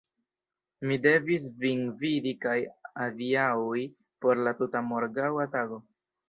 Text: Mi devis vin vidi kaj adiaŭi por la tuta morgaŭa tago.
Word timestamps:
Mi 0.91 0.95
devis 1.01 1.43
vin 1.63 1.83
vidi 1.99 2.33
kaj 2.45 2.55
adiaŭi 3.05 3.85
por 4.25 4.43
la 4.49 4.55
tuta 4.63 4.83
morgaŭa 4.89 5.47
tago. 5.59 5.81